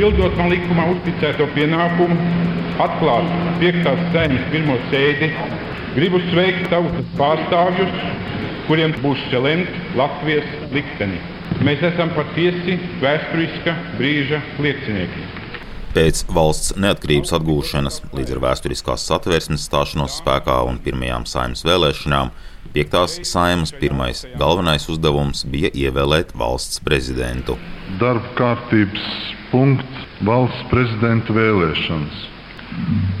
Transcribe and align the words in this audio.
Pildot 0.00 0.32
man 0.38 0.48
likumā 0.48 0.86
uzticēto 0.94 1.44
pienākumu, 1.52 2.14
atklāt 2.80 3.26
5. 3.60 3.88
saimnes 4.14 4.46
pirmo 4.48 4.78
sēdi, 4.88 5.26
gribu 5.92 6.22
sveikt 6.30 6.70
tautas 6.72 7.10
pārstāvjus, 7.18 7.98
kuriem 8.64 8.94
būs 9.02 9.26
lemt 9.44 9.74
Latvijas 10.00 10.46
likteni. 10.72 11.20
Mēs 11.68 11.84
esam 11.90 12.14
patiesi 12.16 12.78
vēsturiska 13.02 13.74
brīža 13.98 14.40
liecinieki. 14.64 15.26
Pēc 15.92 16.22
valsts 16.32 16.72
neatkarības 16.80 17.34
atgūšanas, 17.36 18.00
līdz 18.16 18.38
ar 18.38 18.42
vēsturiskās 18.46 19.04
satversmes 19.04 19.68
stāšanos 19.68 20.16
spēkā 20.22 20.62
un 20.70 20.80
pirmajām 20.80 21.28
saimnes 21.28 21.66
vēlēšanām, 21.68 22.32
piektās 22.72 23.20
saimas 23.28 23.76
pirmais 23.76 24.24
galvenais 24.40 24.88
uzdevums 24.88 25.44
bija 25.44 25.68
ievēlēt 25.76 26.32
valsts 26.40 26.80
prezidentu. 26.88 27.60
Darba 27.98 28.28
kārtības 28.38 29.06
punkts- 29.50 30.04
valsts 30.28 30.62
prezidenta 30.70 31.34
vēlēšanas. 31.34 32.20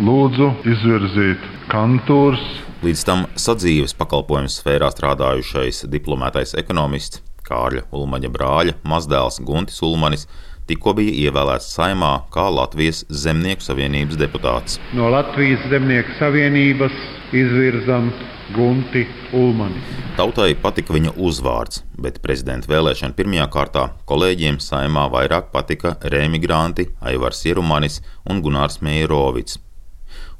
Lūdzu, 0.04 0.52
izvirzīt 0.68 1.48
kandidatūras. 1.72 2.44
Līdz 2.84 3.02
tam 3.08 3.24
sadzīves 3.34 3.96
pakalpojumu 3.98 4.52
sfērā 4.52 4.92
strādājušais 4.94 5.82
diplomētais 5.90 6.54
ekonomists 6.60 7.24
Kārļa 7.50 7.88
Ulmaņa 7.90 8.30
brāļa 8.30 8.76
mazdēls 8.86 9.40
Guntis 9.42 9.82
Ulmanis 9.82 10.28
tikko 10.70 10.94
bija 10.98 11.14
ievēlēts 11.26 11.72
saimā 11.74 12.12
kā 12.34 12.46
Latvijas 12.54 13.02
Zemnieku 13.10 13.64
savienības 13.66 14.18
deputāts. 14.20 14.78
No 14.96 15.10
Latvijas 15.10 15.62
Zemnieku 15.70 16.14
savienības 16.18 16.94
izvirzam 17.34 18.10
Gunti 18.54 19.04
Ulmani. 19.36 19.78
Tautai 20.18 20.52
patika 20.58 20.94
viņa 20.94 21.12
uzvārds, 21.22 21.84
bet 22.02 22.18
prezidenta 22.22 22.70
vēlēšana 22.70 23.14
pirmajā 23.18 23.46
kārtā 23.54 23.84
kolēģiem 24.10 24.58
saimā 24.62 25.06
vairāk 25.12 25.52
patika 25.54 25.94
remigranti 26.14 26.88
Aivars 27.12 27.44
Ierumanis 27.46 28.00
un 28.26 28.42
Gunārs 28.42 28.80
Meirovits. 28.82 29.60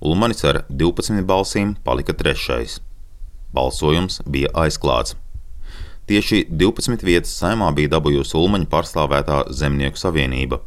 Ulmanis 0.00 0.42
ar 0.48 0.64
12 0.70 1.22
balsīm 1.28 1.74
palika 1.86 2.16
trešais. 2.16 2.80
Balsojums 3.54 4.20
bija 4.26 4.50
aizklāts. 4.64 5.14
Tieši 6.08 6.46
12 6.50 7.04
vietas 7.06 7.32
saimā 7.38 7.68
bija 7.76 7.92
dabūjusi 7.96 8.36
Ulmaņa 8.40 8.70
pārstāvētā 8.72 9.42
Zemnieku 9.54 10.00
savienība. 10.00 10.60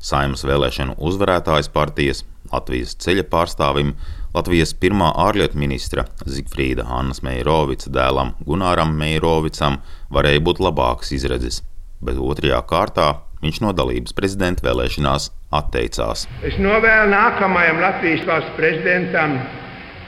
Saimas 0.00 0.44
vēlēšanu 0.48 0.96
uzvarētājas 0.96 1.68
partijas 1.72 2.24
Latvijas 2.50 2.96
ceļa 2.98 3.24
pārstāvim 3.30 3.94
Latvijas 4.34 4.72
pirmā 4.82 5.10
ārlietu 5.24 5.58
ministra 5.58 6.06
Zigfrīda 6.26 6.86
Annas 6.98 7.22
Meirovica 7.26 7.90
dēlam 7.94 8.32
Gunāram 8.46 8.94
Meirovicam 8.98 9.78
varēja 10.10 10.42
būt 10.46 10.62
labākas 10.64 11.12
izredzes, 11.14 11.60
bet 12.02 12.18
otrajā 12.18 12.60
kārtā 12.70 13.08
viņš 13.44 13.60
no 13.64 13.72
dalības 13.76 14.16
prezidenta 14.16 14.66
vēlēšanās 14.66 15.30
atteicās. 15.60 16.26
Es 16.46 16.58
novēlu 16.62 17.10
nākamajam 17.14 17.80
Latvijas 17.84 18.26
valsts 18.28 18.56
prezidentam 18.58 19.38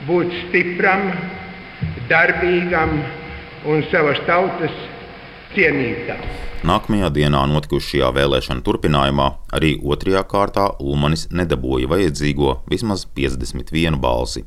būt 0.08 0.34
stipram, 0.46 1.10
darbīgam 2.10 2.98
un 3.68 3.84
savas 3.90 4.18
tautas 4.26 4.72
cienītam. 5.54 6.20
Nākamajā 6.66 7.08
dienā 7.14 7.42
notikušajā 7.50 8.12
vēlēšana 8.14 8.62
turpinājumā 8.66 9.28
arī 9.56 9.72
otrajā 9.82 10.22
kārtā 10.30 10.68
Ulmanis 10.80 11.26
nedabūja 11.34 11.90
vajadzīgo 11.90 12.60
vismaz 12.70 13.04
51 13.16 13.98
balsi. 14.02 14.44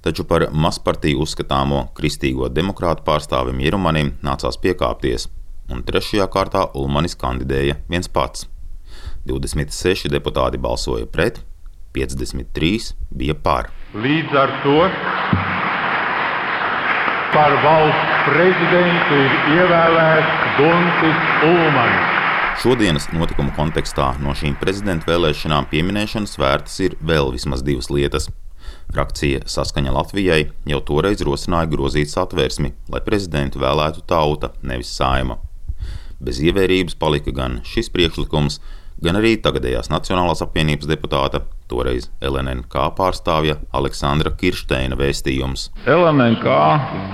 Taču 0.00 0.24
par 0.24 0.46
mazpartiju 0.54 1.20
uzskatāmo 1.26 1.82
kristīgo 1.96 2.48
demokrātu 2.48 3.04
pārstāvim 3.04 3.60
Jerumanim 3.60 4.14
nācās 4.24 4.56
piekāpties, 4.62 5.26
un 5.68 5.82
trešajā 5.84 6.30
kārtā 6.32 6.64
Ulmanis 6.78 7.18
kandidēja 7.20 7.76
viens 7.90 8.08
pats. 8.08 8.46
26 9.28 10.08
deputāti 10.10 10.58
balsoja 10.58 11.06
pret, 11.10 11.42
53 11.92 12.94
bija 13.10 13.34
par. 13.34 13.68
Līdz 13.94 14.38
ar 14.38 14.54
to 14.62 14.78
par 17.34 17.52
valsts 17.62 18.22
prezidentu 18.26 19.18
ir 19.22 19.34
ievēlēts 19.54 20.46
Guntis 20.58 21.20
Ulmans. 21.46 22.16
Šodienas 22.60 23.06
notikumu 23.14 23.52
kontekstā 23.56 24.10
no 24.20 24.34
šīm 24.36 24.56
prezidenta 24.60 25.08
vēlēšanām 25.08 25.68
pieminēšanas 25.70 26.34
vērtas 26.40 26.74
ir 26.86 26.96
vēl 27.06 27.30
vismaz 27.36 27.62
divas 27.66 27.90
lietas. 27.92 28.26
Frakcija 28.90 29.44
Saskaņa 29.46 29.94
Latvijai 29.94 30.40
jau 30.68 30.80
toreiz 30.86 31.22
rosināja 31.26 31.70
grozīt 31.70 32.10
satversmi, 32.10 32.72
lai 32.90 33.02
prezidentu 33.06 33.62
vēlētu 33.62 34.02
tauta, 34.10 34.50
nevis 34.66 34.90
saima. 34.96 35.38
Bez 36.20 36.42
ievērības 36.42 36.98
palika 37.00 37.32
gan 37.32 37.60
šis 37.64 37.88
priekšlikums, 37.94 38.58
gan 39.04 39.18
arī 39.20 39.36
tagadējās 39.42 39.90
Nacionālās 39.92 40.42
apvienības 40.44 40.88
deputāta, 40.90 41.42
toreiz 41.70 42.08
LNK 42.24 42.90
pārstāvja 42.98 43.56
Aleksandra 43.76 44.32
Kirsteina 44.36 44.98
vēstījums. 44.98 45.68
LNK 45.86 46.56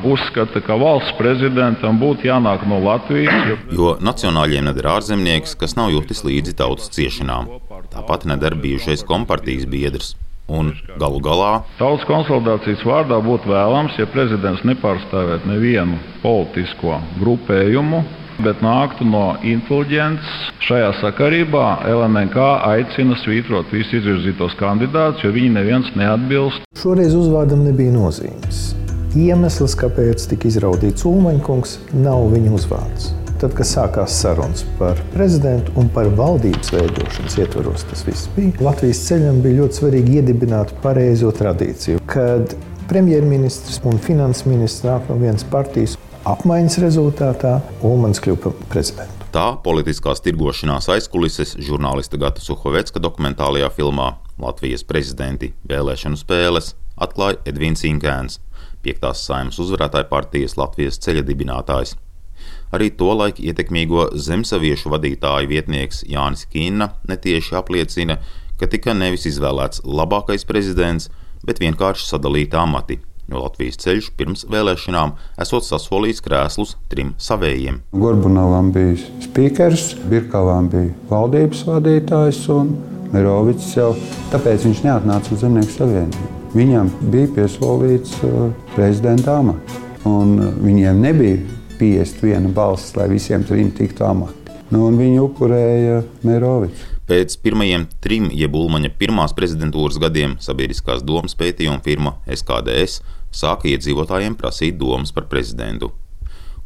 uzskata, 0.09 0.63
ka 0.65 0.79
valsts 0.81 1.17
prezidentam 1.21 2.01
būtu 2.03 2.31
jānāk 2.31 2.67
no 2.69 2.81
Latvijas. 2.85 3.57
Jo, 3.71 3.97
nacionāļiem 4.01 4.71
nedara 4.71 4.97
ārzemnieks, 4.99 5.57
kas 5.61 5.77
nav 5.79 5.93
jutis 5.95 6.25
līdzi 6.27 6.57
tautas 6.61 6.93
ciešanām. 6.97 7.51
Tāpat 7.93 8.29
nedara 8.31 8.59
bijušais 8.59 9.05
kompartijas 9.07 9.69
biedrs. 9.71 10.15
Un 10.47 10.69
galu 10.95 11.19
galā 11.19 11.65
tautas 11.75 12.07
konsolidācijas 12.07 12.85
vārdā 12.87 13.17
būtu 13.19 13.51
vēlams, 13.51 13.97
ja 13.99 14.07
prezidents 14.07 14.63
nepārstāvētu 14.63 15.51
nevienu 15.51 15.99
politisko 16.23 17.01
grupējumu, 17.19 18.05
bet 18.45 18.63
nāktu 18.65 19.07
no 19.09 19.37
inteliģences. 19.47 20.49
Šajā 20.67 20.91
sakarībā 21.01 21.67
LNK 21.91 22.49
aicina 22.71 23.19
svītrot 23.23 23.71
visus 23.75 24.01
izvirzītos 24.01 24.57
kandidātus, 24.61 25.25
jo 25.27 25.35
viņi 25.37 25.53
neviens 25.59 25.93
neatbilst. 25.99 26.67
Šoreiz 26.81 27.15
uzvārdam 27.17 27.65
nebija 27.67 27.95
nozīmes. 27.95 28.73
Iemesls, 29.17 29.77
kāpēc 29.81 30.27
tika 30.33 30.51
izraudīts 30.51 31.07
Ulmaņkungs, 31.09 31.79
nav 31.97 32.27
viņa 32.35 32.53
uzvārds. 32.59 33.13
Tad, 33.41 33.53
kad 33.57 33.69
sākās 33.69 34.15
sarunas 34.23 34.63
par 34.79 35.01
prezidentu 35.13 35.75
un 35.81 35.91
par 35.93 36.09
valdības 36.17 36.73
veidošanas 36.73 37.37
ietvaros, 37.43 37.85
tas 37.91 38.05
viss 38.09 38.31
bija. 38.37 38.55
Latvijas 38.65 39.03
ceļam 39.09 39.43
bija 39.45 39.61
ļoti 39.61 39.81
svarīgi 39.81 40.19
iedibināt 40.21 40.73
pareizo 40.85 41.33
tradīciju, 41.37 42.01
kad 42.09 42.57
premjerministrs 42.89 43.83
un 43.85 44.01
finanses 44.01 44.47
ministrs 44.49 44.87
nāk 44.87 45.11
no 45.11 45.19
vienas 45.21 45.45
partijas 45.53 45.99
apmaiņas 46.27 46.81
rezultātā 46.83 47.53
Ulmans 47.87 48.19
kļuva 48.23 48.49
par 48.49 48.71
prezidentu. 48.73 49.29
Tā 49.35 49.47
politiskās 49.63 50.23
tirgošanās 50.25 50.89
aizkulises 50.91 51.55
žurnālista 51.63 52.19
Gata 52.19 52.43
Suhovecka 52.43 53.03
dokumentālajā 53.03 53.69
filmā 53.77 54.15
Latvijas 54.43 54.83
prezidenti 54.87 55.53
vēlēšanu 55.71 56.19
spēles 56.19 56.73
atklāja 56.99 57.39
Edvins 57.47 57.85
Inkēns, 57.87 58.41
piektās 58.83 59.23
saimnes 59.29 59.61
uzvarētāja 59.63 60.09
partijas 60.11 60.57
Latvijas 60.59 60.99
ceļa 61.05 61.23
dibinātājs. 61.29 61.95
Arī 62.75 62.91
tolaik 62.99 63.39
ietekmīgo 63.41 64.11
zemsaviešu 64.19 64.91
vadītāju 64.93 65.51
vietnieks 65.53 66.03
Jānis 66.11 66.47
Kīna 66.51 66.91
netieši 67.09 67.55
apliecina, 67.61 68.19
ka 68.59 68.69
tika 68.73 68.97
nevis 68.97 69.29
izvēlēts 69.31 69.85
labākais 69.87 70.47
prezidents, 70.49 71.11
bet 71.47 71.63
vienkārši 71.63 72.09
sadalīti 72.11 72.59
amati 72.59 72.99
jo 73.31 73.43
Latvijas 73.43 73.79
ceļš 73.83 74.11
pirms 74.19 74.45
vēlēšanām 74.53 75.15
esot 75.43 75.67
sasolījis 75.67 76.23
krēslus 76.25 76.77
trim 76.93 77.15
savējiem. 77.21 77.83
Gorbunovam 77.97 78.73
bija 78.75 78.97
spīkers, 79.25 79.95
Birkavam 80.11 80.71
bija 80.73 80.93
valdības 81.11 81.65
vadītājs 81.69 82.43
un 82.55 82.73
Mirovics 83.13 83.69
jau 83.77 83.93
tāpēc 84.33 84.67
viņš 84.67 84.83
neatnāca 84.87 85.35
uz 85.35 85.45
Zemnieku 85.45 85.75
savienību. 85.77 86.33
Viņam 86.57 86.91
bija 87.13 87.31
piesolīts 87.37 88.17
uh, 88.25 88.49
prezidenta 88.75 89.39
amats, 89.43 89.79
un 90.09 90.39
uh, 90.41 90.51
viņiem 90.65 91.03
nebija 91.05 91.39
51 91.79 92.53
balss, 92.57 92.95
lai 92.97 93.11
visiem 93.13 93.45
trim 93.47 93.71
tiktu 93.77 94.07
amati. 94.09 94.57
Nu, 94.73 94.89
viņi 94.91 95.23
upurēja 95.23 96.03
Mirovicu. 96.27 96.96
Pēc 97.07 97.37
pirmajiem 97.39 97.85
trim 98.03 98.25
jeb 98.35 98.57
Ulmaņa 98.59 98.89
pirmās 98.99 99.31
prezidentūras 99.39 100.01
gadiem 100.03 100.33
sabiedriskās 100.43 101.05
domas 101.07 101.37
pētījuma 101.39 101.79
firma 101.85 102.17
SKDS 102.27 102.97
sāka 103.31 103.71
iedzīvotājiem 103.71 104.35
prasīt 104.41 104.75
domas 104.81 105.15
par 105.15 105.29
prezidentu. 105.31 105.93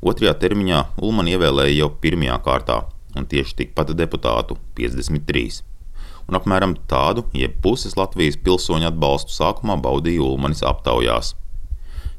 Otrajā 0.01 0.33
termiņā 0.41 0.79
Ulmani 1.05 1.35
ievēlēja 1.37 1.75
jau 1.83 1.91
pirmajā 2.01 2.39
kārtā, 2.47 2.79
un 3.13 3.29
tieši 3.29 3.59
tikpat 3.59 3.93
deputātu- 3.99 4.57
53. 4.81 5.61
Un 6.29 6.39
apmēram 6.39 6.73
tādu, 6.89 7.27
jeb 7.35 7.61
puses 7.61 7.99
Latvijas 8.01 8.39
pilsoņu 8.41 8.89
atbalstu 8.89 9.37
sākumā 9.37 9.77
baudīja 9.77 10.25
Ulmanis 10.25 10.63
aptaujās. 10.63 11.35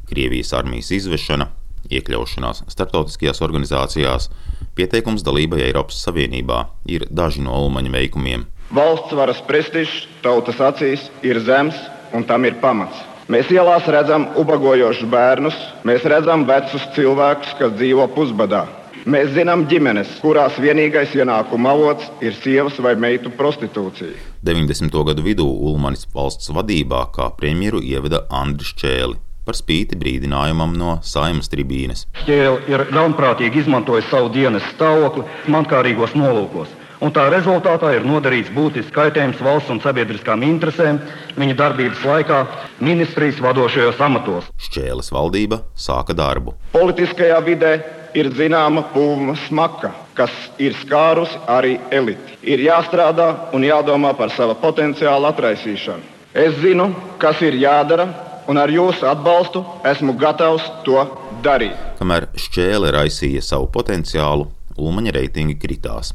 Krievijas 0.06 0.54
armijas 0.54 0.92
izvešana, 0.92 1.48
iekļaušanās 1.90 2.66
starptautiskajās 2.70 3.42
organizācijās, 3.42 4.30
pieteikums 4.76 5.24
dalībai 5.26 5.62
Eiropas 5.68 6.02
Savienībā 6.06 6.66
ir 6.90 7.06
daži 7.10 7.44
no 7.46 7.56
Ulmaņa 7.66 7.94
veikumiem. 7.94 8.46
Valsts 8.72 9.16
varas 9.18 9.42
prestižs 9.48 10.06
tautas 10.24 10.60
acīs 10.64 11.10
ir 11.28 11.40
zems, 11.44 11.76
un 12.16 12.24
tam 12.28 12.46
ir 12.48 12.60
pamats. 12.64 13.00
Mēs 13.32 13.52
ielās 13.54 13.86
redzam 13.88 14.28
ubagojošus 14.40 15.08
bērnus, 15.12 15.58
mēs 15.88 16.04
redzam 16.08 16.44
vecus 16.48 16.84
cilvēkus, 16.96 17.54
kas 17.60 17.76
dzīvo 17.78 18.08
pusbadā. 18.16 18.66
Mēs 19.02 19.32
zinām 19.34 19.64
ģimenes, 19.72 20.20
kurās 20.22 20.60
vienīgais 20.62 21.16
ienākuma 21.18 21.72
avots 21.74 22.12
ir 22.22 22.36
sievas 22.38 22.78
vai 22.84 22.94
meitu 23.00 23.32
prostitūcija. 23.34 24.14
90. 24.46 25.02
gadu 25.08 25.26
vidū 25.26 25.48
Ulmanis 25.48 26.06
valsts 26.14 26.52
vadībā 26.54 27.08
kā 27.16 27.32
premjeru 27.40 27.82
ieveda 27.82 28.26
Andris 28.30 28.76
Čēli 28.78 29.18
par 29.52 29.60
spīti 29.60 30.00
brīdinājumam 30.00 30.78
no 30.80 30.98
saimas 31.04 31.52
tribīnes. 31.52 32.06
Šķēle 32.24 32.72
ir 32.72 32.88
ļaunprātīgi 32.96 33.66
izmantojis 33.66 34.08
savu 34.08 34.32
dienas 34.32 34.64
stāvokli 34.72 35.28
mankārīgos 35.52 36.16
nolūkos 36.16 36.78
un 37.02 37.12
tā 37.14 37.26
rezultātā 37.34 37.96
ir 37.98 38.06
nodarīts 38.08 38.52
būtisks 38.54 38.94
kaitējums 38.96 39.42
valsts 39.44 39.74
un 39.74 39.82
sabiedriskām 39.84 40.46
interesēm 40.46 41.02
viņa 41.36 41.58
darbības 41.58 42.04
laikā 42.06 42.42
ministrijas 42.80 43.42
vadošajos 43.44 44.04
amatos. 44.06 44.48
Šķēles 44.70 45.12
valdība 45.12 45.64
sāka 45.76 46.16
darbu. 46.16 46.56
Politiskajā 46.76 47.42
vidē 47.44 47.74
ir 48.16 48.32
zināma 48.38 48.86
pūma 48.94 49.36
smaka, 49.48 49.92
kas 50.16 50.32
ir 50.62 50.78
skārusi 50.80 51.42
arī 51.50 51.78
eliti. 51.92 52.38
Ir 52.46 52.64
jāstrādā 52.70 53.32
un 53.58 53.66
jādomā 53.66 54.14
par 54.16 54.32
sava 54.36 54.56
potenciāla 54.62 55.34
atraisīšanu. 55.34 56.20
Es 56.32 56.54
zinu, 56.62 56.92
kas 57.20 57.42
ir 57.44 57.58
jādara, 57.60 58.06
un 58.50 58.58
ar 58.62 58.72
jūsu 58.72 59.06
atbalstu 59.10 59.64
esmu 59.92 60.16
gatavs 60.20 60.66
to 60.86 61.04
darīt. 61.46 61.78
Kamēr 62.00 62.30
šķēle 62.40 62.94
raisīja 62.96 63.44
savu 63.46 63.70
potenciālu, 63.74 64.50
Ulmaņa 64.82 65.12
reitingi 65.18 65.58
kritās. 65.60 66.14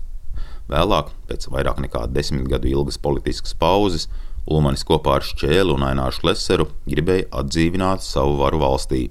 Vēlāk, 0.67 1.13
pēc 1.29 1.45
vairāk 1.53 1.79
nekā 1.85 2.07
desmit 2.11 2.49
gadu 2.51 2.71
ilgas 2.73 2.97
politiskas 2.99 3.55
pauzes, 3.55 4.09
Ulmanis 4.47 4.83
kopā 4.87 5.19
ar 5.19 5.27
Šķēlu 5.27 5.75
un 5.75 5.85
Aināšu 5.89 6.27
Leseru 6.27 6.69
gribēja 6.87 7.27
atdzīvināt 7.41 8.03
savu 8.07 8.37
varu 8.41 8.61
valstī 8.63 9.09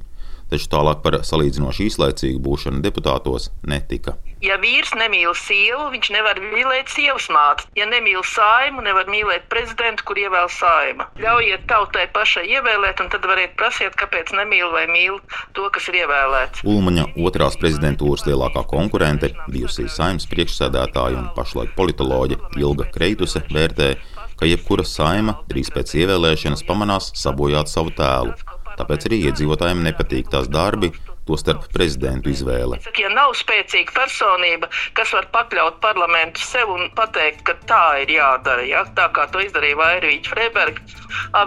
taču 0.56 0.72
tālāk 0.72 1.04
par 1.04 1.19
salīdzinoši 1.28 1.90
īslaicīgu 1.90 2.40
būšanu 2.44 2.81
deputātos 2.84 3.52
netika. 3.68 4.16
Ja 4.44 4.57
vīrs 4.62 4.92
nemīl 4.94 5.34
sievu, 5.38 5.88
viņš 5.94 6.10
nevar 6.13 6.40
mīlēt 6.44 6.92
sievas 6.94 7.28
māti. 7.34 7.66
Ja 7.80 7.88
nemīl 7.90 8.22
saimu, 8.28 8.84
nevar 8.86 9.07
mīlēt 9.10 9.48
prezidentu, 9.50 10.06
kur 10.06 10.19
ievēl 10.22 10.50
saima. 10.54 11.07
Ļaujiet 11.19 11.66
tautai 11.69 12.06
pašai 12.13 12.46
ievēlēt, 12.54 13.02
un 13.02 13.10
tad 13.13 13.25
variet 13.25 13.56
prasiet, 13.60 13.96
kāpēc 13.98 14.36
nemīl 14.38 14.69
vai 14.75 14.86
mīl 14.92 15.18
to, 15.57 15.66
kas 15.74 15.90
ir 15.90 16.02
ievēlēts. 16.04 16.66
Ulmaņa 16.68 17.08
otrās 17.25 17.58
prezidentūras 17.62 18.28
lielākā 18.30 18.66
konkurente, 18.69 19.31
bijusī 19.50 19.88
saimnes 19.90 20.30
priekšsēdētāja 20.31 21.24
un 21.24 21.31
pašlaik 21.38 21.74
politoloģe 21.80 22.38
Ilga 22.62 22.92
Kreituse 22.94 23.42
vērtē, 23.50 23.96
ka 24.36 24.50
jebkura 24.50 24.86
saima 24.86 25.40
drīz 25.50 25.72
pēc 25.74 25.96
ievēlēšanas 26.04 26.68
pamanās 26.68 27.13
sabojāt 27.18 27.72
savu 27.72 27.96
tēlu 27.96 28.36
Tāpēc 28.80 29.10
arī 29.10 29.22
iedzīvotājiem 29.30 29.83
nepatīk 29.86 30.31
tās 30.31 30.50
darbi, 30.51 30.92
tostarp 31.25 31.66
prezidentu 31.74 32.30
izvēle. 32.30 32.80
Ja 33.00 33.10
nav 33.13 33.33
spēcīga 33.38 33.95
personība, 33.95 34.69
kas 34.98 35.13
var 35.16 35.30
pakļaut 35.33 35.80
parlamentu 35.83 36.44
sev 36.45 36.72
un 36.74 36.89
pateikt, 36.98 37.42
ka 37.48 37.57
tā 37.69 37.83
ir 38.04 38.16
jādara, 38.18 38.66
ja? 38.68 38.86
tā 38.98 39.10
kā 39.16 39.27
to 39.33 39.42
izdarīja 39.45 39.80
Vairvīķa 39.81 40.33
Freiberga, 40.33 40.86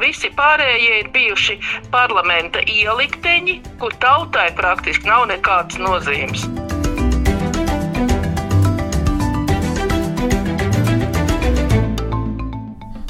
visi 0.03 0.33
pārējie 0.39 1.03
ir 1.03 1.13
bijuši 1.15 1.59
parlamenta 1.95 2.65
ielikteņi, 2.67 3.61
kur 3.83 3.95
tautai 4.03 4.51
praktiski 4.59 5.11
nav 5.11 5.29
nekādas 5.31 5.79
nozīmes. 5.83 6.49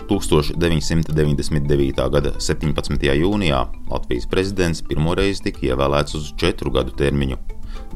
1999. 0.08 2.10
gada 2.10 2.32
17. 2.40 3.08
jūnijā 3.20 3.60
Latvijas 3.90 4.26
prezidents 4.30 4.80
pirmoreiz 4.84 5.42
tika 5.44 5.66
ievēlēts 5.68 6.16
uz 6.16 6.30
četru 6.40 6.72
gadu 6.72 6.94
termiņu. 6.96 7.36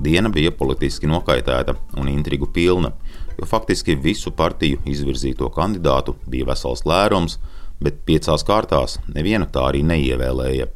Diena 0.02 0.28
bija 0.32 0.52
politiski 0.52 1.08
nokaitēta 1.08 1.74
un 2.00 2.10
intrigu 2.12 2.48
pilna, 2.52 2.92
jo 3.38 3.48
faktiski 3.48 3.96
visu 3.96 4.32
partiju 4.36 4.82
izvirzīto 4.88 5.48
kandidātu 5.52 6.14
bija 6.28 6.50
vesels 6.52 6.84
lērums, 6.88 7.38
bet 7.82 8.04
piecās 8.06 8.44
kārtās 8.46 8.98
nevienu 9.08 9.48
tā 9.52 9.64
arī 9.70 9.82
neievēlēja. 9.86 10.68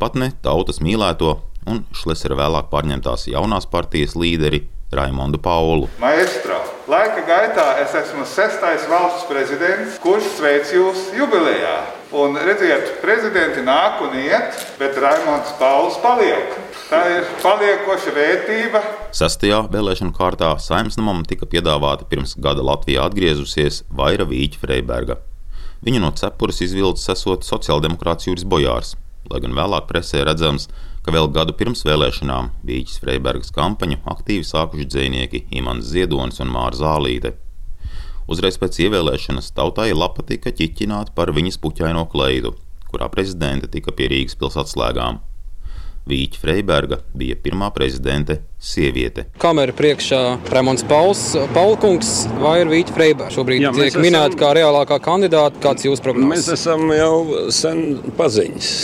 Pat 0.00 0.16
ne 0.16 0.30
tautas 0.44 0.80
mīlēto 0.84 1.36
un 1.70 1.84
Šlesera 1.96 2.36
vēlāk 2.38 2.70
pārņemtās 2.72 3.28
jaunās 3.32 3.68
partijas 3.70 4.16
līderi 4.18 4.64
Raimondu 4.92 5.38
Paulu. 5.42 5.88
Maestro, 5.98 6.60
laika 6.86 7.22
gaitā 7.26 7.66
es 7.82 7.94
esmu 7.98 8.22
sestais 8.28 8.86
valsts 8.90 9.26
prezidents, 9.26 9.96
kurš 10.02 10.28
sveic 10.36 10.70
jūs 10.74 11.08
jubilejā. 11.16 11.76
Un 12.16 12.38
redziet, 12.38 13.00
prezidenti 13.02 13.64
nāk 13.66 13.98
un 14.06 14.14
iet, 14.20 14.54
bet 14.78 14.94
Raimons 15.02 15.50
Pauls 15.58 15.98
paliek. 16.02 16.54
Tā 16.86 17.00
ir 17.16 17.26
paliekoša 17.42 18.14
vērtība. 18.14 18.82
Sastajā 19.10 19.64
vēlēšanu 19.72 20.14
kārtā 20.14 20.52
saimsnamam 20.62 21.24
tika 21.26 21.50
piedāvāta 21.50 22.06
pirms 22.06 22.36
gada 22.38 22.62
Latvijā 22.62 23.08
atgriezusies 23.10 23.82
Vaira 23.90 24.24
Vīķa 24.28 24.62
Freiberga. 24.62 25.18
Viņa 25.82 26.00
no 26.00 26.14
cepures 26.14 26.62
izvilcis 26.62 27.10
esot 27.12 27.42
sociāldemokrāts 27.44 28.30
Juris 28.30 28.46
Bojārs, 28.46 28.94
lai 29.30 29.42
gan 29.42 29.52
vēlāk 29.58 29.90
presē 29.90 30.22
redzams, 30.24 30.70
ka 30.70 30.95
vēl 31.14 31.28
gadu 31.30 31.54
pirms 31.54 31.84
vēlēšanām 31.86 32.50
Vīķis 32.66 33.00
Freibergas 33.02 33.52
kampaņu 33.54 34.00
aktīvi 34.10 34.46
sākuši 34.46 34.86
dzinieki 34.90 35.44
Imants 35.54 35.92
Ziedonis 35.92 36.40
un 36.42 36.50
Māra 36.50 36.74
Zālīte. 36.74 37.36
Uzreiz 38.26 38.58
pēc 38.58 38.80
ievēlēšanas 38.82 39.52
tautai 39.54 39.92
lapa 39.94 40.24
tika 40.26 40.50
ķiķināta 40.50 41.14
par 41.14 41.30
viņas 41.36 41.60
puķaino 41.62 42.08
kleidu, 42.10 42.56
kurā 42.90 43.06
prezidente 43.12 43.70
tika 43.70 43.94
pie 43.94 44.08
Rīgas 44.10 44.34
pilsētas 44.40 44.74
slēgām. 44.74 45.20
Vīķa 46.06 46.38
Freiberga 46.38 47.00
bija 47.18 47.34
pirmā 47.42 47.72
prezidente 47.74 48.40
sieviete. 48.62 49.24
Kamera 49.42 49.74
priekšā 49.74 50.20
Rēmons 50.54 50.84
Pauls, 50.86 51.22
Paulkungs 51.54 52.12
vai 52.38 52.60
ir 52.64 52.70
Vīķa 52.70 52.94
Freiberga. 52.98 53.34
Šobrīd 53.34 53.62
Jā, 53.62 53.72
tiek 53.74 53.90
esam... 53.90 54.06
minēta 54.06 54.38
kā 54.38 54.52
reālākā 54.58 55.00
kandidāta. 55.02 55.62
Kāds 55.62 55.86
jūs 55.86 56.02
prognozējat? 56.02 56.34
Mēs 56.34 56.50
esam 56.54 56.90
jau 56.94 57.14
sen 57.54 57.86
paziņas 58.18 58.74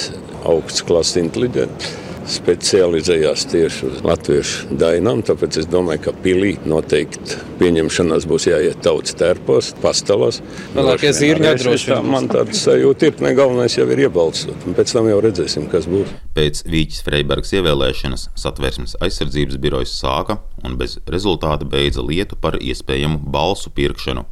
augsts 0.50 0.86
klases 0.86 1.22
inteliģents 1.22 1.92
specializējās 2.28 3.44
tieši 3.50 3.86
uz 3.88 4.00
latviešu 4.06 4.76
dainām. 4.80 5.22
Tāpēc 5.26 5.58
es 5.62 5.68
domāju, 5.70 6.04
ka 6.06 6.14
pilī 6.24 6.54
noteikti 6.68 7.38
pieņemšanās 7.60 8.26
būs 8.30 8.48
jāiet 8.50 8.82
tautas 8.84 9.16
tērpos, 9.18 9.72
pastalos. 9.82 10.40
Vēlākie 10.76 11.12
zīrņi 11.16 11.50
atdrošina. 11.52 12.00
Man 12.06 12.28
tāds 12.32 12.62
sajūta 12.64 13.10
ir, 13.10 13.16
ne 13.24 13.34
galvenais 13.38 13.78
jau 13.78 13.88
ir 13.92 14.04
iebalsot. 14.06 14.68
Pēc 14.76 14.94
tam 14.96 15.10
jau 15.10 15.20
redzēsim, 15.24 15.68
kas 15.72 15.88
būs. 15.90 16.12
Pēc 16.36 16.64
Vīķis 16.72 17.02
Freibergas 17.06 17.54
ievēlēšanas 17.58 18.28
satversmes 18.42 18.98
aizsardzības 19.02 19.58
birojas 19.62 19.96
sāka 19.98 20.40
un 20.66 20.78
bez 20.80 20.98
rezultāta 21.10 21.68
beidza 21.68 22.04
lietu 22.04 22.38
par 22.40 22.60
iespējamu 22.60 23.20
balsu 23.32 23.72
pirkšanu 23.74 24.26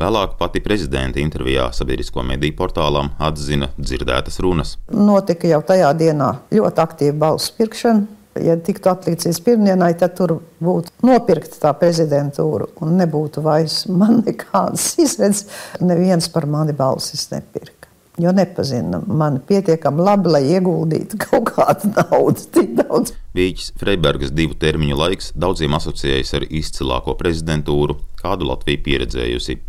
Vēlāk 0.00 0.38
pati 0.40 0.62
prezidenta 0.64 1.20
intervijā 1.20 1.66
sabiedrisko 1.76 2.22
mediju 2.24 2.54
portālam 2.56 3.10
atzina 3.20 3.66
dzirdētas 3.76 4.40
runas. 4.40 4.78
Notika 4.96 5.50
jau 5.50 5.60
tajā 5.66 5.90
dienā 5.98 6.30
ļoti 6.56 6.82
aktīva 6.86 7.18
balsu 7.26 7.52
pirkšana. 7.58 8.06
Ja 8.40 8.54
tiktu 8.56 8.88
atlikts 8.88 9.26
līdz 9.26 9.40
pirmdienai, 9.44 9.90
tad 10.00 10.14
tur 10.16 10.38
būtu 10.62 10.94
nopirkta 11.04 11.58
tā 11.66 11.74
prezidentūra 11.76 12.70
un 12.80 12.96
nebūtu 13.02 13.42
vairs 13.44 13.82
man 13.90 14.22
nekādas 14.24 14.94
izredzes. 15.04 15.50
Neviens 15.84 16.30
par 16.32 16.48
mani 16.48 16.72
balsis 16.72 17.26
nepirka. 17.34 17.90
Jo 18.20 18.32
nepazina 18.36 19.02
mani 19.06 19.42
pietiekami 19.48 20.04
labi, 20.06 20.32
lai 20.32 20.44
ieguldītu 20.54 21.20
kaut 21.26 21.52
kādu 21.52 21.92
naudu, 21.92 22.48
tik 22.56 22.72
daudz. 22.80 23.12
Vīķis 23.36 23.74
Freibergas 23.82 24.32
divu 24.32 24.56
termiņu 24.56 24.96
laiks 24.96 25.34
daudziem 25.36 25.76
asociējas 25.76 26.38
ar 26.40 26.48
izcilāko 26.48 27.18
prezidentūru, 27.20 28.00
kādu 28.22 28.48
Latvija 28.48 28.80
pieredzējusi. 28.86 29.60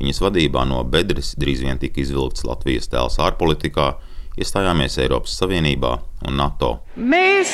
Viņas 0.00 0.22
vadībā 0.24 0.64
no 0.64 0.80
bedres 0.88 1.34
drīz 1.36 1.60
vien 1.60 1.78
tika 1.80 2.00
izvilkts 2.00 2.46
Latvijas 2.48 2.88
tēls 2.88 3.18
ārpolitikā, 3.20 3.90
iestājāmies 4.40 4.96
Eiropas 5.02 5.34
Savienībā 5.36 5.90
un 6.28 6.38
NATO. 6.40 6.78
Mēs 6.96 7.52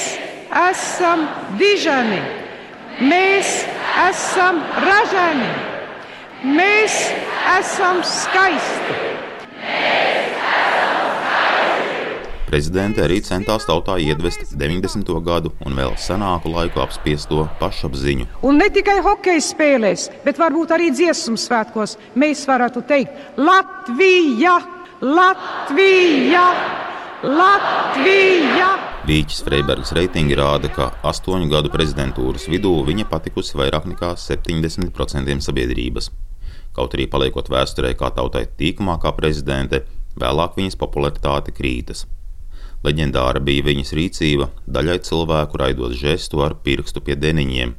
esam 0.71 1.27
dižani, 1.59 2.21
mēs 3.03 3.51
esam 4.07 4.63
ražani, 4.87 5.51
mēs 6.55 7.01
esam 7.59 8.05
skaisti. 8.07 9.01
Prezidente 12.47 13.03
arī 13.03 13.17
centās 13.27 13.65
tautā 13.67 13.97
iedvest 13.99 14.53
90. 14.55 15.09
gadu 15.27 15.51
un 15.67 15.75
vēl 15.75 15.97
senāku 15.99 16.53
laiku 16.55 16.79
apspiesto 16.85 17.49
pašapziņu. 17.59 18.29
Un 18.47 18.61
ne 18.63 18.69
tikai 18.71 19.01
hokeja 19.03 19.43
spēlēs, 19.43 20.07
bet 20.23 20.39
varbūt 20.39 20.77
arī 20.77 20.93
dziesmu 20.95 21.35
svētkos 21.43 21.97
mēs 22.15 22.45
varētu 22.47 22.85
teikt 22.87 23.41
Latvija! 23.43 24.61
Latvija! 25.03 26.45
Latvija! 27.27 28.71
Vīķis 29.11 29.43
Freibergs 29.47 29.91
reitingi 29.99 30.39
rāda, 30.39 30.71
ka 30.71 30.93
astoņu 31.11 31.51
gadu 31.51 31.71
prezidentūras 31.75 32.47
vidū 32.51 32.77
viņa 32.87 33.11
patikusi 33.11 33.59
vairāk 33.59 33.91
nekā 33.91 34.15
70% 34.23 35.43
sabiedrības. 35.51 36.13
Kaut 36.79 36.95
arī 36.95 37.11
paliekot 37.11 37.51
vēsturē 37.51 37.97
kā 37.99 38.15
tautai 38.15 38.47
tīkamākā 38.59 39.17
prezidente, 39.19 39.83
vēlāk 40.15 40.55
viņas 40.61 40.79
popularitāte 40.79 41.55
krītas. 41.57 42.07
Leģendāra 42.87 43.41
bija 43.43 43.65
viņas 43.67 43.95
rīcība, 43.99 44.51
daļai 44.71 45.01
cilvēku 45.09 45.59
raidot 45.59 45.95
žestu 45.99 46.45
ar 46.47 46.55
pirkstu 46.63 47.03
pie 47.03 47.17
deniņiem, 47.19 47.73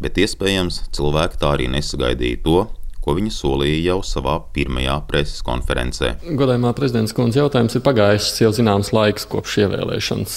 bet 0.00 0.20
iespējams 0.22 0.86
cilvēki 0.96 1.40
tā 1.42 1.50
arī 1.58 1.68
nesagaidīja 1.74 2.40
to, 2.46 2.62
ko 3.02 3.16
viņa 3.18 3.32
solīja 3.34 3.80
jau 3.90 3.98
savā 4.06 4.36
pirmajā 4.54 4.96
preses 5.10 5.42
konferencē. 5.44 6.14
Godājumā 6.38 6.70
prezidents 6.78 7.14
kundze 7.16 7.42
jautājums 7.42 7.76
ir 7.76 7.84
pagājis 7.84 8.30
jau 8.44 8.52
zināms 8.54 8.92
laiks 8.94 9.26
kopš 9.28 9.58
ievēlēšanas. 9.64 10.36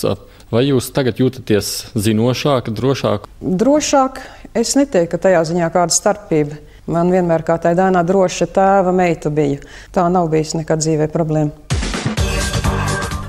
Vai 0.51 0.65
jūs 0.67 0.91
tagad 0.93 1.21
jūtaties 1.21 1.71
zinošāk, 1.97 2.71
drošāk? 2.75 3.29
Drošāk 3.41 4.21
es 4.57 4.75
neteiktu, 4.77 5.13
ka 5.13 5.21
tajā 5.27 5.45
ziņā 5.51 5.69
kāda 5.73 5.93
starpība. 5.93 6.59
Man 6.85 7.09
vienmēr 7.09 7.41
kā 7.45 7.55
tā 7.57 7.71
dānā 7.77 8.03
droša 8.05 8.45
tēva 8.53 8.91
meita 8.93 9.31
bija. 9.33 9.57
Tā 9.93 10.05
nav 10.13 10.29
bijusi 10.29 10.59
nekad 10.59 10.83
dzīvē 10.83 11.09
problēma. 11.13 11.64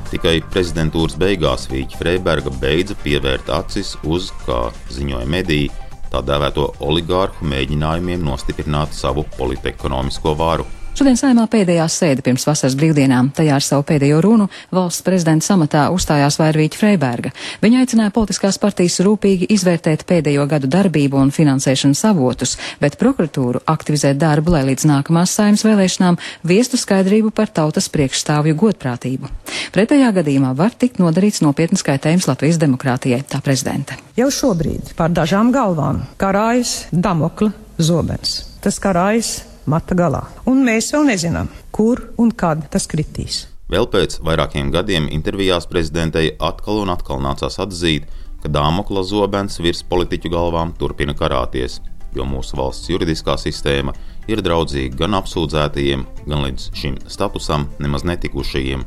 Tikai 0.06 0.36
prezidentūras 0.54 1.16
beigās 1.18 1.66
Vīķa 1.70 1.98
Freiberga 1.98 2.52
beidza 2.60 2.94
pievērt 3.02 3.50
acis 3.50 3.96
uz, 4.06 4.30
kā 4.46 4.68
ziņoja 4.94 5.26
mediji, 5.26 5.72
tā 6.12 6.22
dēvēto 6.22 6.68
oligārhu 6.86 7.48
mēģinājumiem 7.50 8.22
nostiprināt 8.22 8.94
savu 8.94 9.26
politekonomisko 9.36 10.36
varu. 10.38 10.68
Šodien 10.96 11.18
saimā 11.20 11.42
pēdējā 11.52 11.84
sēde 11.92 12.22
pirms 12.24 12.46
vasaras 12.48 12.72
brīvdienām. 12.80 13.26
Tajā 13.36 13.58
ar 13.58 13.64
savu 13.64 13.82
pēdējo 13.84 14.16
runu 14.24 14.46
valsts 14.72 15.04
prezidenta 15.04 15.44
samatā 15.44 15.82
uzstājās 15.92 16.38
Vairvīķa 16.40 16.78
Freiberga. 16.80 17.32
Viņa 17.60 17.82
aicināja 17.82 18.12
politiskās 18.16 18.56
partijas 18.62 19.02
rūpīgi 19.04 19.50
izvērtēt 19.52 20.06
pēdējo 20.08 20.46
gadu 20.48 20.70
darbību 20.72 21.18
un 21.20 21.28
finansēšanas 21.36 22.00
avotus, 22.08 22.54
bet 22.80 22.96
prokuratūru 22.96 23.60
aktivizēt 23.68 24.16
darbu, 24.22 24.54
lai 24.54 24.62
līdz 24.70 24.86
nākamās 24.88 25.34
saimnes 25.36 25.66
vēlēšanām 25.66 26.16
viestu 26.48 26.80
skaidrību 26.80 27.28
par 27.36 27.52
tautas 27.52 27.90
priekšstāvju 27.92 28.56
godprātību. 28.62 29.28
Pretējā 29.76 30.08
gadījumā 30.16 30.54
var 30.56 30.72
tikt 30.80 31.02
nodarīts 31.02 31.42
nopietnas 31.44 31.84
kaitējums 31.84 32.30
Latvijas 32.30 32.56
demokrātijai, 32.62 33.20
tā 33.20 33.42
prezidente. 33.44 33.98
Jau 34.16 34.30
šobrīd 34.32 34.94
pār 34.96 35.12
dažām 35.12 35.52
galvām 35.52 36.06
karājas 36.16 36.86
Damokla 36.88 37.52
zobens. 37.76 38.38
Tas 38.64 38.80
karājas 38.80 39.34
mata 39.66 39.96
galā. 39.98 40.22
Un 40.46 40.64
mēs 40.66 40.92
vēl 40.94 41.06
nezinām, 41.10 41.50
kur 41.74 42.08
un 42.18 42.32
kad 42.32 42.64
tas 42.72 42.88
kritīs. 42.90 43.44
Vēl 43.70 43.88
pēc 43.90 44.20
vairākiem 44.22 44.70
gadiem 44.70 45.08
intervijās 45.10 45.66
prezidentei 45.66 46.30
atkal 46.38 46.84
un 46.84 46.92
atkal 46.94 47.18
nācās 47.22 47.58
atzīt, 47.62 48.06
ka 48.42 48.50
Dāmokla 48.52 49.02
zobens 49.02 49.58
virs 49.58 49.82
politiķu 49.90 50.30
galvām 50.30 50.70
turpina 50.78 51.16
karāties, 51.18 51.80
jo 52.14 52.26
mūsu 52.28 52.58
valsts 52.60 52.92
juridiskā 52.92 53.34
sistēma 53.40 53.94
ir 54.30 54.42
draudzīga 54.46 55.00
gan 55.02 55.18
apsūdzētajiem, 55.18 56.06
gan 56.30 56.46
līdz 56.46 56.70
šim 56.78 57.00
statusam 57.10 57.66
nemaz 57.82 58.06
netikušajiem. 58.06 58.86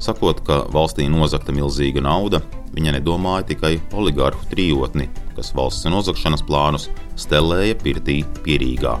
Sakot, 0.00 0.42
ka 0.44 0.62
valstī 0.72 1.06
nozagta 1.08 1.54
milzīga 1.56 2.02
nauda, 2.04 2.42
viņa 2.76 2.98
nedomāja 2.98 3.46
tikai 3.52 3.76
oligārhu 3.96 4.44
trijotni, 4.50 5.08
kas 5.36 5.54
valsts 5.56 5.88
nozagšanas 5.92 6.44
plānus 6.48 6.90
stelēja 7.16 7.78
pirtī 7.80 8.22
pierīgā. 8.44 8.98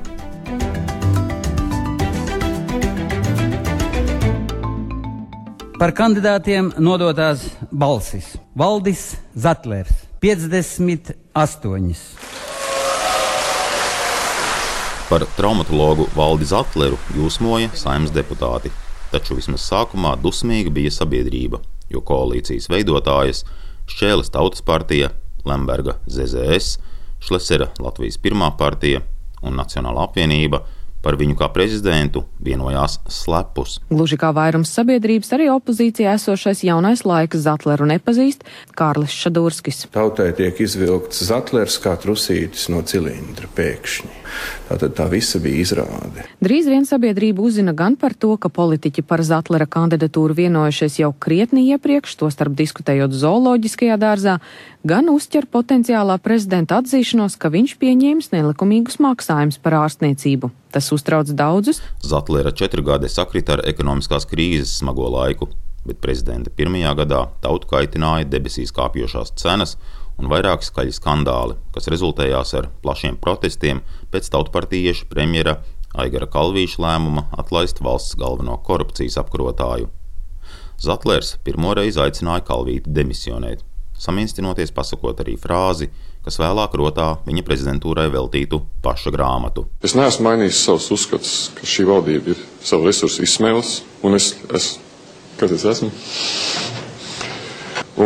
Par 5.76 5.92
kandidātiem 5.92 6.70
nodotās 6.80 7.42
balsis 7.68 8.30
Valdis 8.56 9.18
Zatlers 9.36 9.90
58. 10.24 11.96
Par 15.10 15.26
traumatologu 15.36 16.06
Valdi 16.16 16.48
Zatleru 16.48 16.96
jūsmoja 17.12 17.74
saimnes 17.76 18.14
deputāti, 18.14 18.72
taču 19.12 19.36
vismaz 19.36 19.66
sākumā 19.68 20.14
dusmīga 20.22 20.72
bija 20.72 20.94
sabiedrība, 20.96 21.60
jo 21.92 22.00
koalīcijas 22.00 22.70
veidotājas 22.72 23.44
Šķēles 23.92 24.32
Tautas 24.32 24.64
partija, 24.64 25.12
Lemberga 25.44 25.98
ZZS, 26.08 26.78
Šlesera 27.20 27.68
Latvijas 27.84 28.16
Pirmā 28.16 28.48
partija 28.56 29.04
un 29.44 29.60
Nacionāla 29.60 30.08
apvienība 30.08 30.64
Par 31.06 31.14
viņu 31.14 31.36
kā 31.38 31.46
prezidentu 31.54 32.24
vienojās 32.42 32.96
slepus. 33.06 33.76
Gluži 33.92 34.18
kā 34.18 34.32
vairums 34.34 34.72
sabiedrības, 34.74 35.30
arī 35.36 35.46
opozīcijā 35.54 36.16
esošais 36.18 36.64
jaunais 36.66 37.04
laiks 37.06 37.44
Zatleru 37.44 37.86
nepazīst 37.86 38.42
Kārlis 38.74 39.14
Šadurskis. 39.14 39.84
Tautai 39.94 40.32
tiek 40.34 40.58
izvilkts 40.66 41.22
Zatlers 41.28 41.78
kā 41.84 41.94
trusītis 42.02 42.66
no 42.74 42.82
cilindra 42.82 43.46
pēkšņi. 43.54 44.10
Tātad 44.66 44.96
tā 44.98 45.06
visa 45.12 45.38
bija 45.38 45.62
izrāde. 45.62 46.26
Drīz 46.42 46.66
vien 46.66 46.82
sabiedrība 46.88 47.44
uzzina 47.46 47.70
gan 47.76 47.94
par 47.94 48.16
to, 48.18 48.32
ka 48.34 48.50
politiķi 48.50 49.06
par 49.06 49.22
Zatlera 49.22 49.68
kandidatūru 49.70 50.34
vienojušies 50.42 50.98
jau 51.04 51.12
krietni 51.14 51.68
iepriekš, 51.70 52.18
to 52.18 52.32
starp 52.34 52.58
diskutējot 52.58 53.14
zooloģiskajā 53.14 54.02
dārzā, 54.02 54.40
gan 54.82 55.10
uzķer 55.14 55.46
potenciālā 55.54 56.18
prezidenta 56.18 56.82
atzīšanos, 56.82 57.38
ka 57.38 57.54
viņš 57.54 57.78
pieņēmis 57.78 58.32
nelikumīgus 58.34 58.98
maksājumus 59.06 59.62
par 59.62 59.78
ārstniecību. 59.86 60.50
Tas 60.76 60.90
uztrauc 60.92 61.30
daudzus. 61.32 61.78
Zatlera 62.04 62.50
četri 62.52 62.82
gadi 62.84 63.08
sakrita 63.08 63.54
ar 63.54 63.62
ekonomiskās 63.64 64.26
krīzes 64.28 64.74
smago 64.76 65.06
laiku, 65.08 65.46
bet 65.88 66.02
prezidenta 66.04 66.50
pirmajā 66.52 66.90
gadā 66.98 67.20
tautu 67.40 67.70
kaitināja 67.70 68.26
debesīs 68.28 68.74
kāpjošās 68.76 69.32
cenas 69.40 69.78
un 70.20 70.28
vairāki 70.28 70.68
skaļi 70.68 70.92
skandāli, 70.92 71.56
kas 71.72 71.88
rezultējās 71.94 72.52
ar 72.60 72.68
plašiem 72.84 73.16
protestiem 73.24 73.80
pēc 74.12 74.28
tautpartiešu 74.34 75.08
premjera 75.08 75.62
Aigara 75.96 76.28
Kalvīša 76.28 76.84
lēmuma 76.84 77.24
atlaist 77.40 77.80
valsts 77.80 78.18
galveno 78.20 78.58
korupcijas 78.68 79.16
apkarotāju. 79.22 79.88
Zatlers 80.84 81.38
pirmo 81.48 81.72
reizi 81.72 82.04
aicināja 82.04 82.44
Kalvīti 82.52 82.92
demisionēt, 82.92 83.64
samiestinoties 83.98 84.74
pasakot 84.76 85.20
arī 85.24 85.36
frāzi, 85.40 85.88
kas 86.26 86.40
vēlāk 86.42 86.74
rotā 86.78 87.12
viņa 87.26 87.44
prezidentūrai 87.46 88.08
veltītu 88.12 88.60
paša 88.84 89.12
grāmatu. 89.14 89.66
Es 89.86 89.94
neesmu 89.98 90.26
mainījis 90.26 90.64
savus 90.66 90.90
uzskatus, 90.96 91.36
ka 91.56 91.68
šī 91.68 91.86
valdība 91.88 92.34
ir 92.34 92.42
savu 92.66 92.88
resursu 92.88 93.24
izsmēlis, 93.26 93.80
un 94.06 94.18
es, 94.18 94.32
es 94.54 94.76
kas 95.40 95.54
es 95.56 95.66
esmu? 95.70 95.90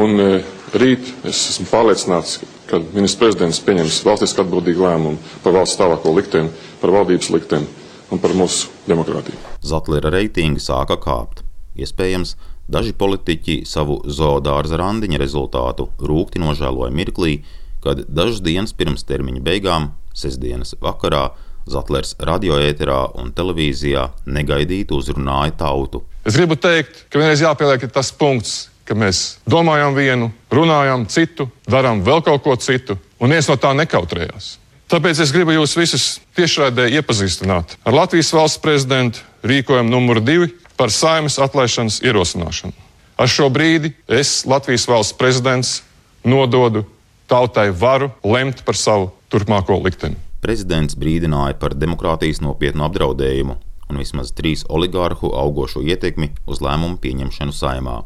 Un 0.01 0.23
e, 0.23 0.31
rīt 0.79 1.09
es 1.27 1.43
esmu 1.55 1.67
pārliecināts, 1.71 2.39
ka 2.71 2.79
ministrs 2.93 3.19
prezidents 3.19 3.63
pieņems 3.67 4.03
valstiski 4.07 4.45
atbildīgu 4.45 4.85
lēmumu 4.87 5.19
par 5.45 5.57
valsts 5.57 5.81
tālāko 5.81 6.13
likteni, 6.15 6.53
par 6.83 6.95
valdības 6.95 7.33
likteni 7.35 7.67
un 8.11 8.23
par 8.23 8.35
mūsu 8.37 8.71
demokrātiju. 8.87 9.39
Zatlera 9.67 10.13
reitingi 10.15 10.63
sāka 10.63 10.99
kāpt. 11.01 11.45
Iespējams, 11.79 12.37
daži 12.71 12.95
politiķi 12.97 13.61
savu 13.67 14.01
zoodārza 14.07 14.79
randiņa 14.81 15.19
rezultātu 15.21 15.89
rūkti 15.99 16.43
nožēloja 16.43 16.95
mirklī, 16.95 17.41
kad 17.85 18.05
dažas 18.09 18.43
dienas 18.45 18.75
pirms 18.77 19.07
termiņa 19.09 19.43
beigām, 19.45 19.93
sestdienas 20.15 20.77
vakarā, 20.83 21.31
Zatlers 21.71 22.15
radioēterā 22.25 23.01
un 23.21 23.35
televīzijā 23.37 24.07
negaidīti 24.27 24.97
uzrunāja 24.97 25.53
tautu. 25.61 26.01
Es 26.27 26.35
gribu 26.39 26.57
teikt, 26.59 27.05
ka 27.13 27.21
vienreiz 27.21 27.43
jāpieliek 27.45 27.85
tas 27.93 28.11
punkts, 28.17 28.71
ka 28.89 28.97
mēs 28.99 29.39
domājam 29.49 29.95
vienu, 29.95 30.31
runājam 30.51 31.05
citu, 31.13 31.47
darām 31.71 32.01
vēl 32.07 32.25
kaut 32.27 32.43
ko 32.47 32.57
citu, 32.59 32.97
un 33.21 33.37
viens 33.37 33.49
no 33.51 33.59
tā 33.61 33.75
nekautrējās. 33.77 34.57
Tāpēc 34.91 35.21
es 35.23 35.31
gribu 35.31 35.55
jūs 35.55 35.77
visus 35.79 36.05
tiešraidē 36.35 36.89
iepazīstināt 36.99 37.77
ar 37.87 37.95
Latvijas 37.95 38.33
valsts 38.35 38.59
prezidentu 38.65 39.23
rīkojumu 39.47 39.93
numuru 39.93 40.25
divi 40.25 40.49
par 40.81 40.89
saimas 40.89 41.37
atlaišanas 41.37 42.01
ierosināšanu. 42.01 42.73
Ar 43.21 43.29
šo 43.29 43.51
brīdi 43.53 43.93
es, 44.09 44.47
Latvijas 44.49 44.87
valsts 44.89 45.17
prezidents, 45.19 45.83
nododu 46.25 46.87
tautai 47.29 47.69
varu 47.69 48.09
lemt 48.25 48.65
par 48.65 48.79
savu 48.81 49.11
turpmāko 49.29 49.77
likteni. 49.85 50.17
Prezidents 50.41 50.97
brīdināja 50.97 51.59
par 51.61 51.77
demokrātijas 51.77 52.41
nopietnu 52.41 52.87
apdraudējumu 52.89 53.59
un 53.91 54.01
vismaz 54.01 54.33
trīs 54.33 54.65
oligārhu 54.73 55.35
augošo 55.37 55.83
ietekmi 55.85 56.31
uz 56.49 56.63
lēmumu 56.65 56.97
pieņemšanu 57.03 57.53
saimā. 57.53 57.99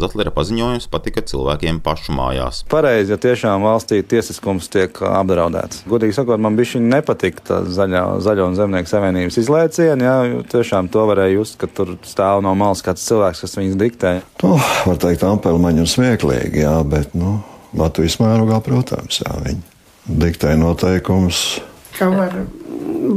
Zatlera 0.00 0.32
paziņojums 0.34 0.88
patika 0.90 1.22
cilvēkiem 1.26 1.80
pašu 1.84 2.14
mājās. 2.16 2.62
Pareizi, 2.70 3.14
ja 3.14 3.18
tiešām 3.20 3.64
valstī 3.66 4.00
tiesiskums 4.06 4.70
tiek 4.72 4.96
apdraudēts. 5.06 5.84
Godīgi 5.90 6.16
sakot, 6.16 6.40
man 6.42 6.58
bija 6.58 6.74
šī 6.74 6.82
nepatika 6.86 7.62
zaļā, 7.68 8.04
zaļo 8.24 8.50
un 8.50 8.58
zemnieku 8.58 8.90
savienības 8.90 9.40
izlēciena. 9.42 10.08
Jā, 10.08 10.44
tiešām 10.52 10.90
to 10.92 11.06
varēja 11.10 11.36
just, 11.38 11.58
ka 11.60 11.68
tur 11.68 11.96
stāv 12.06 12.44
no 12.46 12.54
malas 12.58 12.84
kāds 12.86 13.04
cilvēks, 13.08 13.44
kas 13.44 13.58
viņus 13.60 13.80
diktē. 13.80 14.14
Nu, 14.44 14.56
var 14.88 15.00
teikt, 15.02 15.26
ampelmaņi 15.28 15.84
un 15.84 15.90
smieklīgi, 15.90 16.64
jā, 16.64 16.76
bet, 16.88 17.12
nu, 17.18 17.38
Latvijas 17.78 18.18
mērogā, 18.22 18.62
protams, 18.66 19.20
jā, 19.22 19.36
viņi 19.44 20.18
diktē 20.24 20.56
noteikumus. 20.58 21.60
Kā 21.98 22.08
var 22.10 22.34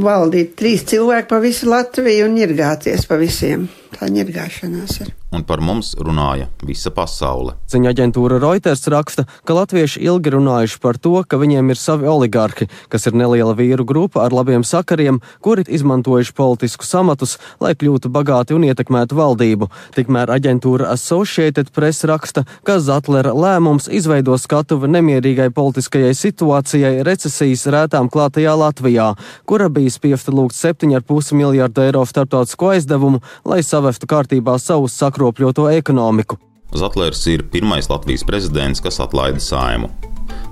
valdīt 0.04 0.54
trīs 0.58 0.84
cilvēki 0.90 1.30
pa 1.30 1.40
visu 1.42 1.68
Latviju 1.70 2.28
un 2.28 2.38
ņirgāties 2.38 3.06
pa 3.08 3.18
visiem. 3.20 3.68
Tā 3.94 4.08
ņirgāšanās 4.10 5.00
ir. 5.04 5.12
Un 5.34 5.42
par 5.46 5.60
mums 5.64 5.94
runāja 5.98 6.48
visa 6.64 6.92
pasaule. 6.94 7.56
Ziņa 7.70 7.90
aģentūra 7.94 8.38
Reuters 8.42 8.84
raksta, 8.92 9.26
ka 9.44 9.56
latvieši 9.56 10.02
ilgi 10.06 10.32
runājuši 10.34 10.80
par 10.82 10.98
to, 11.02 11.16
ka 11.26 11.38
viņiem 11.40 11.72
ir 11.72 11.80
savi 11.80 12.08
oligarhi, 12.10 12.68
kas 12.92 13.08
ir 13.08 13.16
neliela 13.18 13.54
vīru 13.58 13.86
grupa 13.88 14.22
ar 14.24 14.34
labiem 14.36 14.64
sakariem, 14.64 15.20
kuri 15.44 15.66
izmantojuši 15.66 16.34
politiskus 16.36 16.92
amatus, 16.98 17.36
lai 17.62 17.74
kļūtu 17.74 18.12
bagāti 18.14 18.54
un 18.54 18.66
ietekmētu 18.68 19.18
valdību. 19.18 19.70
Tikmēr 19.96 20.30
aģentūra 20.36 20.92
Associated 20.94 21.72
Press 21.74 22.06
raksta, 22.08 22.44
ka 22.66 22.78
Zatlera 22.82 23.34
lēmums 23.34 23.88
izveido 23.90 24.38
skatuvi 24.38 24.90
nemierīgai 24.94 25.50
politiskajai 25.54 26.14
situācijai 26.18 26.94
recesijas 27.06 27.66
rētām 27.74 28.10
klātajā 28.12 28.54
Latvijā, 28.58 29.10
kura 29.48 29.70
bija 29.72 29.90
spiesta 29.90 30.34
lūgt 30.34 30.56
7,5 30.58 31.34
miljārdu 31.34 31.86
eiro 31.88 32.04
starptautisko 32.06 32.74
aizdevumu, 32.76 33.22
lai 33.48 33.62
saveftu 33.66 34.08
kārtībā 34.10 34.58
savus 34.62 34.94
sakros 34.94 35.23
sakropļoto 35.24 35.70
ekonomiku. 35.72 36.36
Zatlers 36.74 37.22
ir 37.30 37.44
pirmais 37.48 37.88
Latvijas 37.88 38.24
prezidents, 38.26 38.80
kas 38.80 39.00
atlaida 39.00 39.40
saimu. 39.40 39.88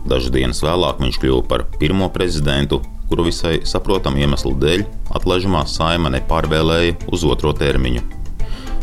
Dažas 0.08 0.32
dienas 0.32 0.62
vēlāk 0.62 1.00
viņš 1.00 1.18
kļuva 1.20 1.42
par 1.48 1.64
pirmo 1.78 2.08
prezidentu, 2.08 2.80
kuru 3.08 3.26
visai 3.26 3.60
saprotamu 3.64 4.22
iemeslu 4.22 4.54
dēļ 4.56 4.84
atlaižamā 5.12 5.66
saima 5.66 6.10
nepārvēlēja 6.14 6.96
uz 7.12 7.24
otro 7.24 7.52
termiņu. 7.52 8.02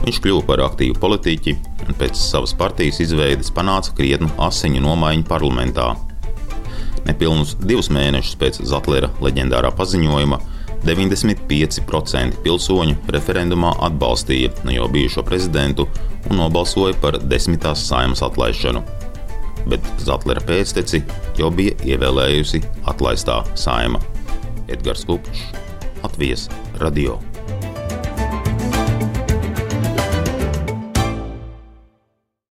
Viņš 0.04 0.20
kļuva 0.24 0.46
par 0.46 0.62
aktīvu 0.68 1.00
politiķi 1.00 1.56
un 1.88 1.98
pēc 1.98 2.16
savas 2.20 2.54
partijas 2.54 3.02
izveides 3.04 3.52
panāca 3.52 3.96
krietnu 3.96 4.30
asiņu 4.40 4.84
nomaiņu 4.84 5.26
parlamentā. 5.28 5.96
Nepilnus 7.08 7.56
divus 7.64 7.90
mēnešus 7.90 8.38
pēc 8.40 8.62
Zatlera 8.68 9.10
leģendārā 9.24 9.72
paziņojuma 9.76 10.40
95% 10.90 12.42
pilsoņu 12.44 12.98
referendumā 13.16 13.76
atbalstīja 13.88 14.52
no 14.66 14.74
jau 14.76 14.90
bijušo 14.92 15.24
prezidentu 15.28 15.88
un 16.30 16.42
nobalsoja 16.42 16.98
par 17.04 17.20
desmitās 17.32 17.86
saimas 17.90 18.24
atlaišanu. 18.26 18.84
Bet 19.70 19.86
Zatlera 20.02 20.42
pēcteci 20.46 21.04
jau 21.38 21.52
bija 21.54 21.76
ievēlējusi 21.86 22.64
atlaistā 22.90 23.42
saima. 23.60 24.02
Edgars 24.70 25.06
Kupčs, 25.06 25.50
Latvijas 26.04 26.48
radio. 26.82 27.20